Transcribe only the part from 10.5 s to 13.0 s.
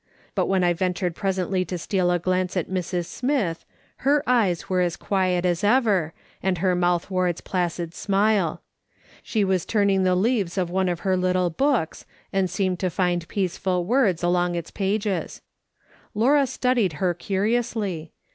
of one of her little books, and seemed to